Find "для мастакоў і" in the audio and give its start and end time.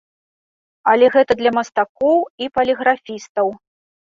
1.41-2.51